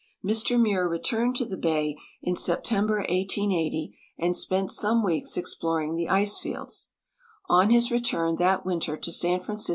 [0.25, 6.09] Mr Muir returned to the bay in September, 1880, and spent some weeks exploring the
[6.09, 6.89] ice fields.
[7.49, 9.69] On his return that winter to San Franci.